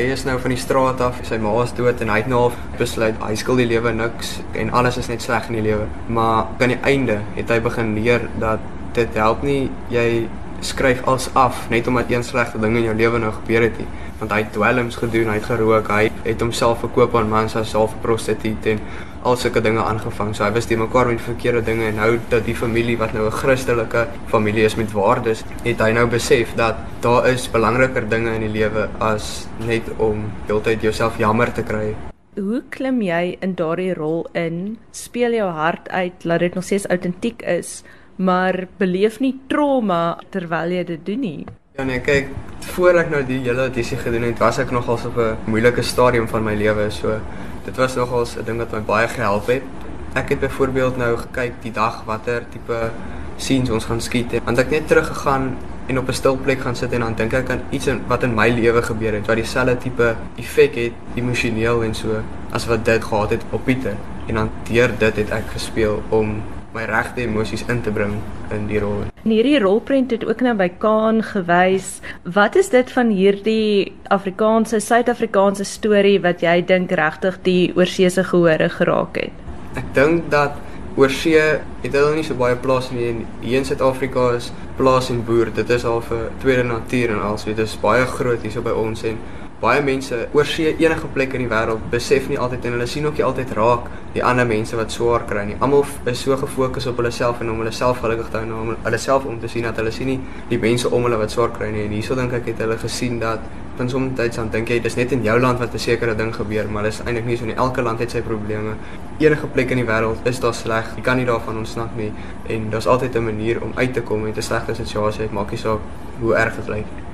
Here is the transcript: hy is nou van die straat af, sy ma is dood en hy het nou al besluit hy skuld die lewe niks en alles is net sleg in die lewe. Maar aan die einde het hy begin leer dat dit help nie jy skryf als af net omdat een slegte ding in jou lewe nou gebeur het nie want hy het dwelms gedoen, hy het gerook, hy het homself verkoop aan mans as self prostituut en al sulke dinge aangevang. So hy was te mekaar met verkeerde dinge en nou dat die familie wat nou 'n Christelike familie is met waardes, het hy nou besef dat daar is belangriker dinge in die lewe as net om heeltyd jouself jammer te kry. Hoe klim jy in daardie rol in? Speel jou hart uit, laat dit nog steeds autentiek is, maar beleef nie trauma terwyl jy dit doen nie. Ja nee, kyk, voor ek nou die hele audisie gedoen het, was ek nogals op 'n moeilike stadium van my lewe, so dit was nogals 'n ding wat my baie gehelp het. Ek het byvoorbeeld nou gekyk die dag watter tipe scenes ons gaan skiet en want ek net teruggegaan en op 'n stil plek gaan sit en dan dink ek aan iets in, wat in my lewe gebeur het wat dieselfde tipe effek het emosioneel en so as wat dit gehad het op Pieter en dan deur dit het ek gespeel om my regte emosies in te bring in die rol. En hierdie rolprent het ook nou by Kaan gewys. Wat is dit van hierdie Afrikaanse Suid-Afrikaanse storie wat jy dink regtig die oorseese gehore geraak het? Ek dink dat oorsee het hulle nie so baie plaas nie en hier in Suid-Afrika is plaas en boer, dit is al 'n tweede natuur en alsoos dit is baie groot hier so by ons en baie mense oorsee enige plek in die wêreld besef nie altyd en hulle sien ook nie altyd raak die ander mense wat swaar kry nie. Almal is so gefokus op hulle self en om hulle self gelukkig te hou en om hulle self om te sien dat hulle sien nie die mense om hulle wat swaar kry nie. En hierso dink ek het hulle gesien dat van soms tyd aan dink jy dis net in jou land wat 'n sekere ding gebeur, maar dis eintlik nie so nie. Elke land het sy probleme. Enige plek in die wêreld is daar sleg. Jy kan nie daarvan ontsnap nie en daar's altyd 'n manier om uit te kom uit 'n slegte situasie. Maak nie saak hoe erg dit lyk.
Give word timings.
hy 0.00 0.12
is 0.14 0.24
nou 0.24 0.36
van 0.40 0.54
die 0.54 0.60
straat 0.60 1.00
af, 1.04 1.18
sy 1.28 1.36
ma 1.42 1.52
is 1.62 1.72
dood 1.76 2.00
en 2.00 2.12
hy 2.12 2.20
het 2.22 2.28
nou 2.30 2.46
al 2.46 2.54
besluit 2.78 3.18
hy 3.20 3.34
skuld 3.38 3.60
die 3.60 3.68
lewe 3.68 3.92
niks 3.92 4.38
en 4.58 4.72
alles 4.76 4.96
is 5.00 5.10
net 5.12 5.24
sleg 5.24 5.50
in 5.50 5.58
die 5.58 5.66
lewe. 5.68 5.88
Maar 6.08 6.48
aan 6.58 6.74
die 6.74 6.80
einde 6.88 7.20
het 7.36 7.52
hy 7.52 7.58
begin 7.64 7.92
leer 7.98 8.24
dat 8.40 8.64
dit 8.96 9.18
help 9.20 9.44
nie 9.46 9.68
jy 9.92 10.06
skryf 10.60 11.02
als 11.04 11.28
af 11.34 11.68
net 11.70 11.86
omdat 11.86 12.10
een 12.10 12.24
slegte 12.24 12.58
ding 12.58 12.76
in 12.76 12.82
jou 12.82 12.96
lewe 12.96 13.18
nou 13.18 13.32
gebeur 13.32 13.62
het 13.62 13.78
nie 13.78 13.88
want 14.20 14.34
hy 14.34 14.42
het 14.42 14.52
dwelms 14.52 14.98
gedoen, 15.00 15.30
hy 15.32 15.38
het 15.38 15.46
gerook, 15.48 15.88
hy 15.88 16.10
het 16.26 16.42
homself 16.44 16.82
verkoop 16.84 17.14
aan 17.16 17.30
mans 17.32 17.56
as 17.56 17.72
self 17.72 17.94
prostituut 18.04 18.66
en 18.68 18.82
al 19.24 19.36
sulke 19.40 19.62
dinge 19.64 19.80
aangevang. 19.80 20.34
So 20.36 20.44
hy 20.44 20.50
was 20.54 20.68
te 20.68 20.76
mekaar 20.80 21.08
met 21.08 21.22
verkeerde 21.24 21.62
dinge 21.64 21.88
en 21.88 21.98
nou 22.00 22.10
dat 22.32 22.44
die 22.48 22.56
familie 22.56 22.98
wat 23.00 23.14
nou 23.16 23.26
'n 23.26 23.38
Christelike 23.40 24.06
familie 24.28 24.64
is 24.64 24.76
met 24.76 24.92
waardes, 24.92 25.44
het 25.64 25.80
hy 25.80 25.90
nou 25.92 26.06
besef 26.06 26.54
dat 26.54 26.76
daar 27.00 27.28
is 27.28 27.48
belangriker 27.48 28.08
dinge 28.08 28.34
in 28.34 28.40
die 28.40 28.52
lewe 28.60 28.88
as 28.98 29.48
net 29.66 29.82
om 29.98 30.30
heeltyd 30.46 30.82
jouself 30.82 31.18
jammer 31.18 31.52
te 31.52 31.62
kry. 31.62 31.96
Hoe 32.36 32.62
klim 32.68 33.02
jy 33.02 33.36
in 33.40 33.54
daardie 33.54 33.94
rol 33.94 34.26
in? 34.32 34.78
Speel 34.92 35.32
jou 35.32 35.50
hart 35.50 35.88
uit, 35.88 36.24
laat 36.24 36.40
dit 36.40 36.54
nog 36.54 36.64
steeds 36.64 36.86
autentiek 36.86 37.42
is, 37.42 37.82
maar 38.20 38.66
beleef 38.76 39.18
nie 39.20 39.34
trauma 39.48 40.18
terwyl 40.30 40.72
jy 40.76 40.84
dit 40.84 41.04
doen 41.06 41.20
nie. 41.24 41.44
Ja 41.78 41.86
nee, 41.88 42.00
kyk, 42.04 42.28
voor 42.74 42.98
ek 43.00 43.12
nou 43.12 43.22
die 43.24 43.38
hele 43.46 43.68
audisie 43.68 43.96
gedoen 44.00 44.26
het, 44.28 44.40
was 44.42 44.58
ek 44.60 44.72
nogals 44.74 45.06
op 45.08 45.16
'n 45.16 45.36
moeilike 45.48 45.82
stadium 45.82 46.28
van 46.28 46.44
my 46.44 46.54
lewe, 46.54 46.90
so 46.90 47.20
dit 47.64 47.76
was 47.76 47.96
nogals 47.96 48.36
'n 48.36 48.44
ding 48.44 48.58
wat 48.58 48.72
my 48.72 48.80
baie 48.80 49.08
gehelp 49.08 49.46
het. 49.46 49.62
Ek 50.14 50.28
het 50.28 50.40
byvoorbeeld 50.40 50.96
nou 50.96 51.16
gekyk 51.16 51.62
die 51.62 51.72
dag 51.72 52.04
watter 52.04 52.42
tipe 52.50 52.90
scenes 53.36 53.70
ons 53.70 53.84
gaan 53.84 54.00
skiet 54.00 54.32
en 54.32 54.44
want 54.44 54.58
ek 54.58 54.70
net 54.70 54.88
teruggegaan 54.88 55.56
en 55.88 55.98
op 55.98 56.08
'n 56.08 56.12
stil 56.12 56.36
plek 56.36 56.60
gaan 56.60 56.76
sit 56.76 56.92
en 56.92 57.00
dan 57.00 57.14
dink 57.14 57.32
ek 57.32 57.50
aan 57.50 57.62
iets 57.70 57.86
in, 57.86 58.00
wat 58.06 58.22
in 58.22 58.34
my 58.34 58.48
lewe 58.48 58.82
gebeur 58.82 59.12
het 59.12 59.26
wat 59.26 59.36
dieselfde 59.36 59.76
tipe 59.78 60.16
effek 60.36 60.74
het 60.74 60.92
emosioneel 61.14 61.82
en 61.82 61.94
so 61.94 62.20
as 62.50 62.66
wat 62.66 62.84
dit 62.84 63.04
gehad 63.04 63.30
het 63.30 63.42
op 63.50 63.64
Pieter 63.64 63.96
en 64.26 64.34
dan 64.34 64.50
deur 64.70 64.90
dit 64.98 65.16
het 65.16 65.30
ek 65.30 65.46
gespeel 65.52 66.02
om 66.08 66.42
my 66.74 66.84
regte 66.86 67.24
emosies 67.24 67.64
in 67.68 67.82
te 67.82 67.90
bring 67.90 68.18
in 68.54 68.66
die 68.70 68.78
rol. 68.82 69.04
En 69.24 69.32
hierdie 69.34 69.58
rolprent 69.60 70.12
het 70.14 70.24
ook 70.26 70.40
nou 70.44 70.54
by 70.56 70.68
Kaan 70.82 71.22
gewys. 71.26 71.98
Wat 72.24 72.56
is 72.56 72.70
dit 72.72 72.92
van 72.94 73.10
hierdie 73.14 73.92
Afrikaanse 74.08 74.80
Suid-Afrikaanse 74.80 75.66
storie 75.68 76.18
wat 76.22 76.44
jy 76.44 76.60
dink 76.66 76.94
regtig 76.96 77.40
die 77.46 77.72
oorseese 77.76 78.24
gehore 78.24 78.70
geraak 78.72 79.20
het? 79.20 79.44
Ek 79.78 79.90
dink 79.94 80.30
dat 80.32 80.56
oorsee 80.96 81.60
het 81.82 81.92
hulle 81.92 82.14
nie 82.14 82.24
so 82.24 82.34
baie 82.34 82.56
plaas 82.56 82.90
nie 82.90 83.08
en 83.08 83.26
hier 83.40 83.58
in 83.58 83.64
Suid-Afrika 83.64 84.30
is 84.36 84.52
plaas 84.76 85.10
en 85.10 85.24
boer, 85.24 85.52
dit 85.54 85.70
is 85.70 85.84
al 85.84 86.02
'n 86.02 86.40
tweede 86.40 86.64
natuur 86.64 87.10
en 87.10 87.20
alsoos 87.20 87.56
dit 87.56 87.58
is 87.58 87.80
baie 87.80 88.06
groot 88.06 88.42
hier 88.42 88.52
so 88.52 88.62
by 88.62 88.70
ons 88.70 89.02
en 89.04 89.18
baie 89.60 89.82
mense 89.84 90.16
oorsee 90.32 90.72
enige 90.80 91.08
plek 91.12 91.34
in 91.36 91.42
die 91.44 91.50
wêreld 91.50 91.82
besef 91.92 92.28
nie 92.28 92.38
altyd 92.40 92.64
en 92.64 92.72
hulle 92.72 92.86
sien 92.88 93.06
ook 93.06 93.18
nie 93.18 93.24
altyd 93.26 93.50
raak 93.58 93.90
die 94.14 94.22
ander 94.24 94.46
mense 94.48 94.76
wat 94.76 94.90
swaar 94.90 95.26
kry 95.28 95.42
nie. 95.44 95.56
Almal 95.60 95.84
is 96.10 96.22
so 96.24 96.36
gefokus 96.40 96.86
op 96.86 96.96
hulle 96.96 97.10
self 97.12 97.42
en 97.44 97.50
om 97.50 97.60
hulle 97.60 97.72
self 97.76 98.00
gelukkig 98.00 98.30
te 98.32 98.38
hou 98.38 98.46
en 98.46 98.54
om 98.56 98.70
hulle 98.86 98.98
self 98.98 99.26
om 99.28 99.36
te 99.40 99.48
sien 99.52 99.68
dat 99.68 99.76
hulle 99.76 99.92
sien 99.92 100.08
nie 100.08 100.20
die 100.48 100.58
mense 100.58 100.88
om 100.88 101.04
hulle 101.04 101.18
wat 101.20 101.30
swaar 101.36 101.52
kry 101.52 101.68
nie. 101.74 101.84
En 101.84 101.92
hierso 101.92 102.16
dink 102.16 102.32
ek 102.40 102.48
het 102.54 102.64
hulle 102.64 102.78
gesien 102.80 103.20
dat 103.20 103.44
van 103.76 103.92
soms 103.92 104.16
tyd 104.16 104.38
aan 104.40 104.48
dink 104.52 104.72
jy 104.72 104.80
dis 104.84 104.96
net 104.96 105.12
in 105.16 105.22
jou 105.24 105.36
land 105.40 105.60
wat 105.60 105.74
'n 105.74 105.78
sekere 105.78 106.14
ding 106.16 106.34
gebeur, 106.34 106.66
maar 106.68 106.82
dis 106.82 107.00
eintlik 107.04 107.26
nie 107.26 107.36
so 107.36 107.44
nie. 107.44 107.54
Elke 107.54 107.82
land 107.82 107.98
het 108.00 108.10
sy 108.10 108.20
probleme. 108.20 108.74
Enige 109.18 109.46
plek 109.46 109.70
in 109.70 109.76
die 109.76 109.86
wêreld 109.86 110.18
is 110.24 110.40
daar 110.40 110.54
sleg. 110.54 110.96
Jy 110.96 111.02
kan 111.02 111.16
nie 111.16 111.26
daarvan 111.26 111.56
ontsnap 111.70 111.96
nie 111.96 112.12
en 112.46 112.70
daar's 112.70 112.86
altyd 112.86 113.14
'n 113.14 113.24
manier 113.24 113.62
om 113.62 113.72
uit 113.74 113.92
te 113.92 114.02
kom 114.02 114.24
uit 114.24 114.36
'n 114.36 114.42
slegte 114.42 114.74
situasie. 114.74 115.28
Maak 115.30 115.50
nie 115.50 115.58
saak 115.58 115.80
hoe 116.20 116.34
erg 116.34 116.54
dit 116.54 116.68
lyk. 116.68 117.09